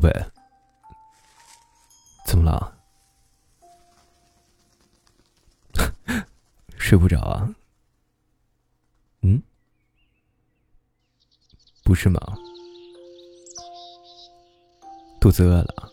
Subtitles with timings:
[0.00, 0.10] 贝，
[2.26, 2.76] 怎么了？
[6.78, 7.54] 睡不着啊？
[9.20, 9.40] 嗯？
[11.84, 12.18] 不是吗？
[15.20, 15.92] 肚子饿了？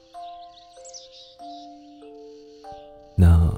[3.17, 3.53] 那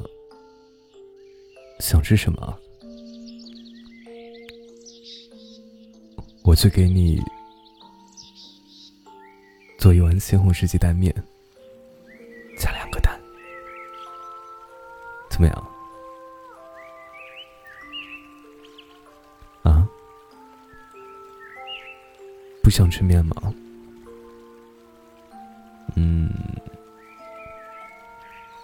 [1.79, 2.59] 想吃什么？
[6.43, 7.21] 我去给你
[9.79, 11.15] 做一碗西红柿鸡蛋面，
[12.57, 13.17] 加两个蛋，
[15.29, 15.67] 怎么样？
[19.63, 19.87] 啊？
[22.61, 23.53] 不想吃面吗？
[25.95, 26.29] 嗯，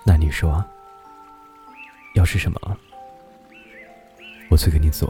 [0.06, 0.62] 那你说
[2.16, 2.78] 要吃什么？
[4.50, 5.10] 我去给你做。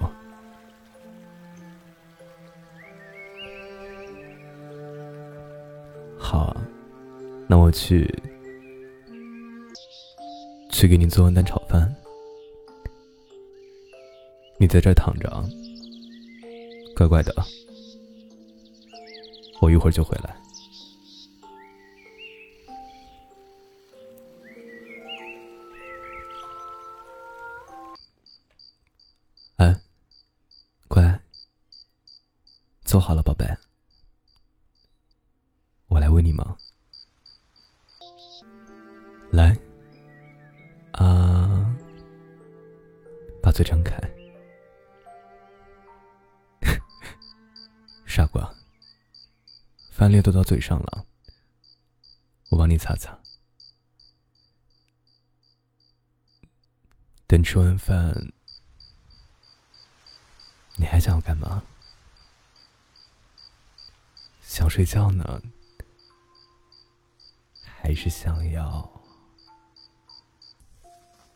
[6.28, 6.60] 好，
[7.48, 8.12] 那我去
[10.72, 11.96] 去给你做碗蛋炒饭。
[14.58, 15.30] 你在这躺着，
[16.96, 17.32] 乖乖的，
[19.62, 20.36] 我一会儿就回来。
[29.58, 29.80] 哎，
[30.88, 31.20] 乖，
[32.84, 33.46] 做好了，宝贝。
[36.16, 36.58] 我来喂你吗？
[39.34, 39.54] 来，
[40.94, 41.76] 啊，
[43.44, 44.00] 把嘴张开，
[48.08, 48.56] 傻瓜，
[49.92, 51.06] 饭粒都到嘴上了，
[52.50, 53.20] 我帮你擦擦。
[57.28, 58.32] 等吃完饭，
[60.78, 61.62] 你还想要干嘛？
[64.42, 65.42] 想睡觉呢？
[67.86, 68.90] 还是想要？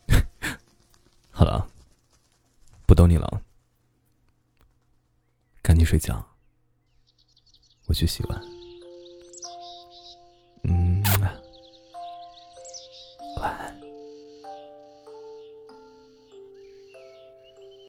[1.30, 1.70] 好了，
[2.86, 3.40] 不逗你了，
[5.62, 6.26] 赶紧睡觉。
[7.86, 8.42] 我去洗碗。
[10.64, 11.00] 嗯，
[13.36, 13.79] 晚安。